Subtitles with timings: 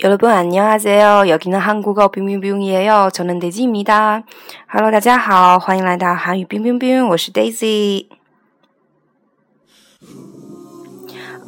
[0.00, 1.28] 여러분 안녕하세요.
[1.28, 3.10] 여기는 한국어 빙빙빙이에요.
[3.12, 4.24] 저는 데이지입니다.
[4.70, 8.08] Hello，大家好，欢迎来到韩语冰冰冰，我是 Daisy。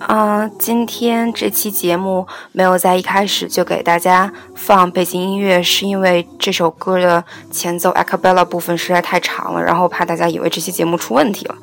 [0.07, 11.55] 啊，今天这期节目没有在一开始就给大家放背景音乐，是因为这首歌的前奏 acapella 部分实在太长了，然后怕大家以为这期节目出问题了，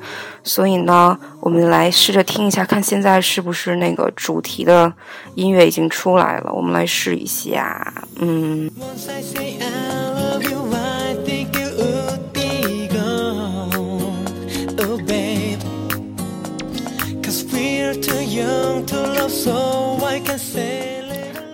[0.43, 4.91] 所以呢，我们来试着听一下，看现在是不是那个主题的
[5.35, 6.51] 音乐已经出来了。
[6.51, 8.69] 我们来试一下，嗯。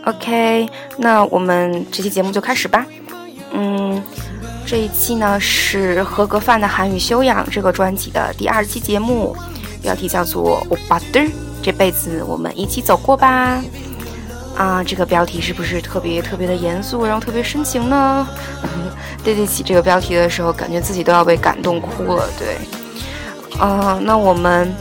[0.05, 2.85] OK，那我们这期节目就开始吧。
[3.51, 4.01] 嗯，
[4.65, 9.35] 这一期呢是合格范的韩语修养这个专辑的第二期节目，
[9.81, 11.21] 标题叫做“欧巴的
[11.61, 13.61] 这辈子我们一起走过吧”。
[14.55, 18.27] 啊，这个标题是不是特别特别的严肃，然后特别深情呢？
[19.23, 22.29] 对得起这个标题的时候，感觉自己都要被感动哭了。
[22.39, 22.57] 对，
[23.59, 24.73] 啊，那我们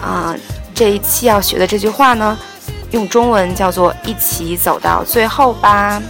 [0.00, 0.36] 啊。
[0.74, 2.36] 这一期要学的这句话呢，
[2.90, 6.02] 用中文叫做“一起走到最后吧”。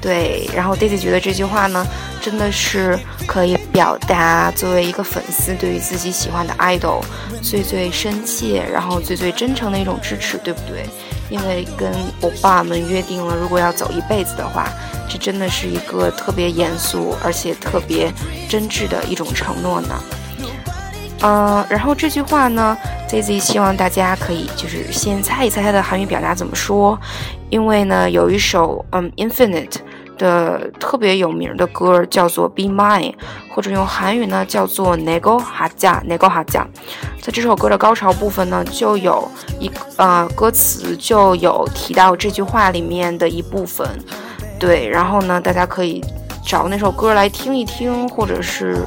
[0.00, 1.84] 对，然后 Daisy 觉得这句话呢，
[2.22, 7.02] 真的是可以表达作为一个粉丝对于自己喜欢的 idol
[7.42, 10.86] 最最深切，然后最最真诚的一种支持，对不对？
[11.28, 14.68] 因为跟欧巴们约定了，如果要走一辈子的话，
[15.08, 18.10] 这真的是一个特别严肃而且特别
[18.48, 20.02] 真挚的一种承诺呢。
[21.22, 22.76] 嗯，然后这句话呢
[23.06, 26.98] ，Z Z 希望大家可以就是先猜一猜它的韩语表达怎么说，
[27.50, 29.76] 因为呢有一首嗯 Infinite
[30.16, 33.12] 的特别有名的歌叫做 Be Mine，
[33.54, 36.64] 或者用韩语呢叫做 Nego Haja Nego Haja，
[37.20, 43.86] 在这首歌的高潮部分呢就有一呃歌词就有提到这句话里面的一部分，
[44.58, 46.02] 对，然后呢大家可以
[46.46, 48.78] 找那首歌来听一听，或者是。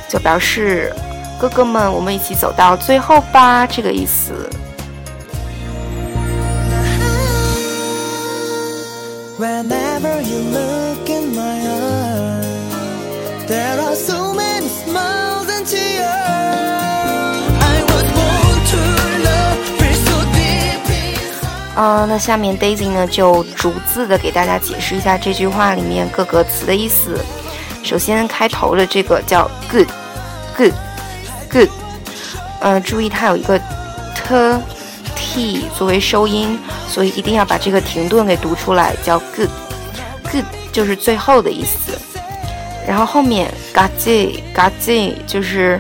[0.09, 0.95] 就表示
[1.39, 4.49] 哥哥们，我们一起走到最后吧，这个意思。
[9.39, 11.64] Whenever you look in my
[22.08, 27.20] 那下面 Daisy 呢就逐字的给大家解释一下这句话里面各个词的意思。
[27.84, 31.70] 首先开头的这个叫 good，good，good，
[32.62, 33.60] 呃，注意它有一个
[34.16, 34.60] t
[35.16, 36.58] t 作为收音，
[36.88, 41.98] 所以一定要把这个停顿给读出来，叫 good，good 就是最后的意思。
[42.88, 45.80] 然后后面 gaji，gaji 就是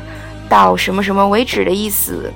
[0.49, 2.31] 到什么什么为止的意思。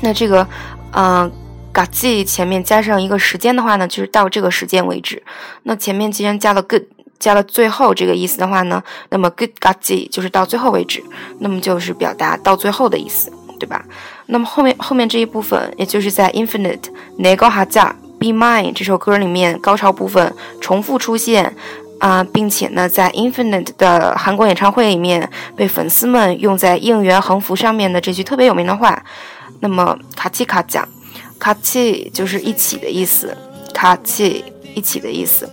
[0.00, 0.46] 那这个，
[0.92, 1.30] 嗯。
[1.74, 5.20] 嘎叽前面加上一个时间的话呢，就是到这个时间为止。
[5.64, 6.84] 那前面既然加了 good，
[7.18, 8.80] 加了最后这个意思的话呢，
[9.10, 11.02] 那么 good 嘎叽就是到最后为止，
[11.40, 13.84] 那么就是表达到最后的意思，对吧？
[14.26, 16.84] 那么后面后面这一部分，也就是在 Infinite
[17.18, 17.90] Nego Haja
[18.20, 21.56] Be Mine 这首歌里面高潮部分重复出现
[21.98, 29.02] 啊，并且呢，在 Infinite 的韩国演唱会里面被粉丝们用在应援横幅上面的这句特别有名的话，
[29.58, 30.88] 那么卡奇卡讲。
[31.44, 33.36] 卡奇就是一起的意思，
[33.74, 34.42] 卡奇
[34.74, 35.46] 一起的意思。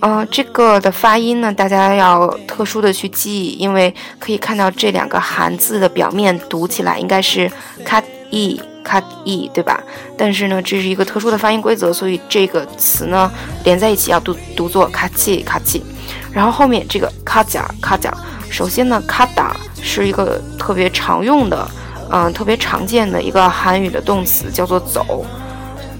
[0.00, 7.48] 嗯，这个的发音呢，大家要特殊的去记，因为可以看到这两个韩字的表面读起来应该是
[7.84, 9.80] 卡伊卡伊，对吧？
[10.18, 13.30] 但是呢，这是一个特殊的发音规则，所以这个词呢
[13.62, 15.80] 连在一起要读读作卡奇卡奇。
[16.32, 18.12] 然后后面这个卡甲卡甲，
[18.50, 21.70] 首先呢，卡达是一个特别常用的，
[22.12, 25.24] 嗯，特别常见的一个韩语的动词，叫做走，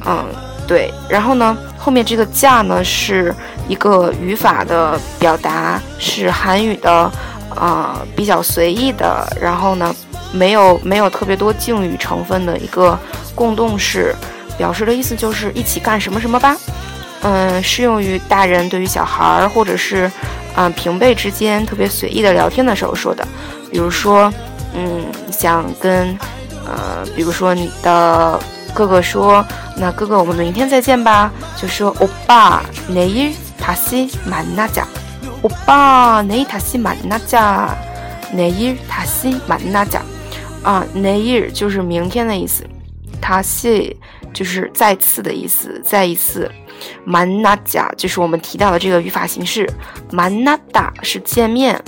[0.05, 0.25] 嗯，
[0.67, 0.93] 对。
[1.09, 3.35] 然后呢，后面这个驾呢是
[3.69, 7.11] 一个语法的表达，是韩语的，
[7.55, 9.25] 呃，比较随意的。
[9.41, 9.95] 然后呢，
[10.33, 12.99] 没有没有特别多敬语成分的一个
[13.35, 14.15] 共动式，
[14.59, 16.57] 表示的意思就是一起干什么什么吧。
[17.23, 20.11] 嗯，适用于大人对于小孩儿，或者是，
[20.57, 23.23] 嗯，平辈之间特别随意的聊天的时候说的。
[23.71, 24.33] 比如说，
[24.74, 26.18] 嗯，想跟，
[26.66, 28.40] 呃，比如说你的
[28.74, 29.46] 哥哥说，
[29.78, 31.32] 那哥哥，我们明天再见吧。
[31.56, 34.86] 就说，欧巴，내일다시만나 자。
[35.42, 37.70] 欧巴，내일다시만나 자。
[38.34, 40.02] 내일다시만나 자。
[40.64, 42.64] 啊，내일就是明天的意思，
[43.22, 43.96] 다시
[44.34, 46.52] 就是再次的意思，再一次。
[47.08, 49.70] 만나자就是我们提到的这个语法形式，
[50.12, 51.82] 만나다是见面，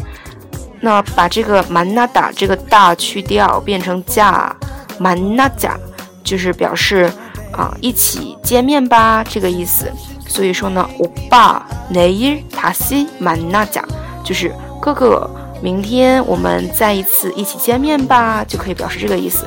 [0.81, 4.51] 那把这个만나다这个大去掉，变成자
[4.99, 5.75] 만나자
[6.23, 7.11] 就是表示
[7.51, 9.91] 啊一起见面吧这个意思。
[10.27, 13.81] 所以说呢，오빠내일다시만나자
[14.23, 15.29] 就是哥哥，
[15.61, 19.45] 明天我们再一次一起见面吧，就可以表示这个意思。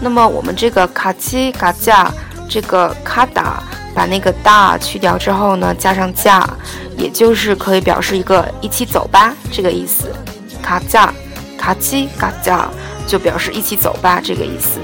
[0.00, 2.08] 那么我们这个같이가자
[2.48, 3.60] 这个가다
[3.94, 6.46] 把那个大去掉之后呢，加上架，
[7.01, 10.13] 也就是可以表示一个一起走吧这个意思。
[10.61, 11.11] 卡架，
[11.57, 12.69] 卡七卡架，
[13.07, 14.79] 就表示一起走吧这个意思。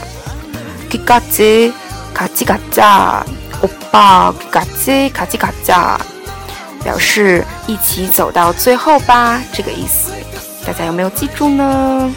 [0.90, 3.26] 끝까지같이가 자，
[3.62, 6.00] 오빠끝까지같이가 자，
[6.84, 10.12] 表示一起走到最后吧，这个意思，
[10.66, 12.14] 大家有没有记住呢？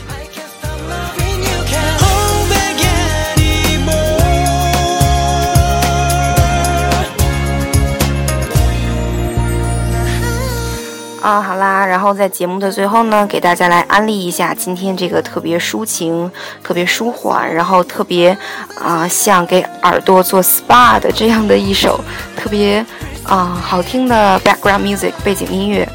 [11.93, 16.31] 然后在节目的最后呢，给大家来安利一下今天这个特别抒情、
[16.63, 18.35] 特别舒缓，然后特别
[18.81, 22.03] 啊像给耳朵做 SPA 的这样的一首
[22.35, 22.83] 特别
[23.25, 25.87] 啊好听的 background music 背景音乐。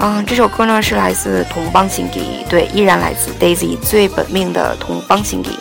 [0.00, 5.56] 嗯，这首歌呢是来自同邦辛迪，对，依然来自 Daisy 最本命的同邦辛迪。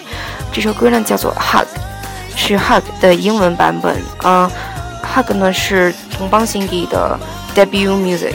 [0.51, 1.68] 这首歌呢叫做 Hug，
[2.35, 4.01] 是 Hug 的英文版本。
[4.23, 4.50] 嗯
[5.13, 7.15] ，Hug 呢是同邦辛迪的
[7.53, 8.33] debut music。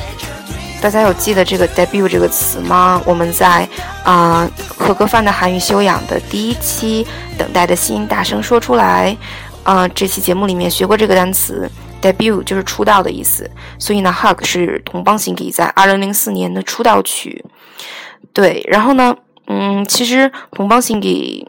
[0.83, 3.01] 大家有记得这个 debut 这个词吗？
[3.07, 3.67] 我们在
[4.03, 7.07] 啊合格范的韩语修养的第一期
[7.39, 9.17] 《等待的心》大声说出来，
[9.63, 11.71] 啊这期节目里面学过这个单词
[12.03, 13.49] debut 就是出道的意思，
[13.79, 17.45] 所以呢 hug 是同邦行给在二零零四年的出道曲。
[18.33, 19.15] 对，然后呢，
[19.47, 21.47] 嗯，其实同邦行给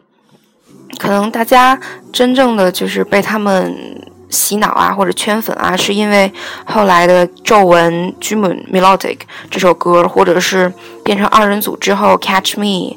[0.96, 1.76] 可能大家
[2.12, 3.93] 真正的就是被他们。
[4.34, 6.30] 洗脑啊，或者圈粉啊，是因为
[6.66, 10.70] 后来的皱纹 Jumun Melodic 这首歌，或者是
[11.04, 12.96] 变成二人组之后 Catch Me，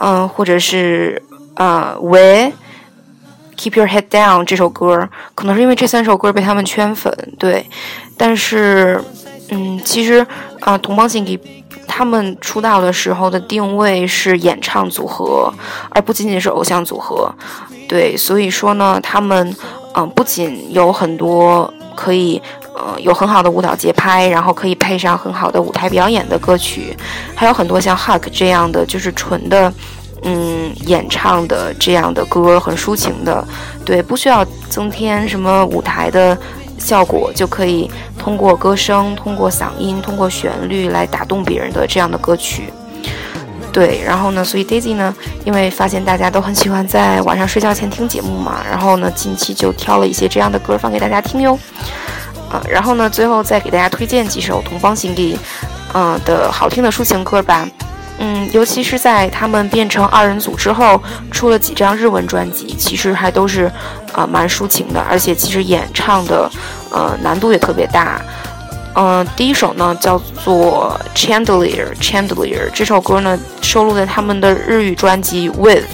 [0.00, 1.22] 嗯，或者是
[1.54, 2.52] 呃 We
[3.56, 7.16] Keep Your Head Down 这首歌，可能是因为这三首歌被他们圈粉。
[7.38, 7.64] 对，
[8.18, 9.00] 但是
[9.50, 10.26] 嗯，其实
[10.60, 11.38] 啊，同邦信给
[11.86, 15.52] 他们出道的时候的定位是演唱组合，
[15.90, 17.32] 而不仅仅是偶像组合。
[17.88, 19.54] 对，所以说呢，他们。
[19.94, 22.40] 嗯，不仅有很多可以，
[22.74, 26.96] 呃，有很好的舞蹈节拍，然后可以配上很好的舞台表演的歌曲，
[27.34, 29.72] 还有很多像《Hug》这样的，就是纯的，
[30.22, 33.46] 嗯，演唱的这样的歌，很抒情的，
[33.84, 36.36] 对，不需要增添什么舞台的
[36.78, 42.72] 效果，就可以通过歌声、通过嗓音、通过旋律来打动别人的这样的歌曲。
[43.72, 45.14] 对，然后呢，所以 Daisy 呢，
[45.44, 51.58] 因为发现大家都很喜欢在晚上睡觉前听节目嘛，然后呢，近期就挑了一些这样的歌放给大家听哟。
[52.50, 55.38] 啊，然后呢，最后再给大家推荐几首同方行李，
[55.94, 57.66] 嗯的好听的抒情歌吧。
[58.18, 63.72] 嗯，尤其是在他们变成二人组之后，出了几张日文专辑，其实还都是，
[64.12, 66.48] 呃，蛮抒情的，而且其实演唱的，
[66.92, 68.20] 呃，难度也特别大。
[68.94, 75.84] 嗯，第一首呢叫做 Chandelier Chandelier，这首歌呢收录在他们的日语专辑 With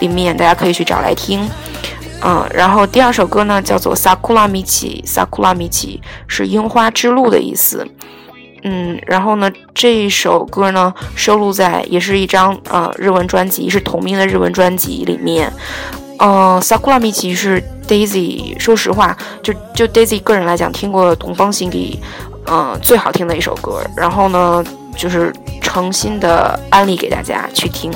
[0.00, 1.46] 里面，大家可以去找来听。
[2.22, 7.86] 嗯，然后第二首歌呢叫做 Sakura Michi Sakura Michi，是樱花之路的意思。
[8.62, 15.52] 嗯，然后呢这一首歌呢收录在也是一张呃日文专辑，是同名的日文专辑里面。
[16.20, 21.98] 嗯，Sakura Michi 是 Daisy，说实话，就就 Daisy 个人来讲，听过东方心里。
[22.46, 24.64] 嗯，最好听的一首歌，然后呢，
[24.96, 27.92] 就是诚心的安利给大家去听，